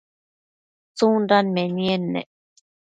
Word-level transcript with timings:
tsundan 0.95 1.45
menied 1.55 2.01
ne? 2.13 2.21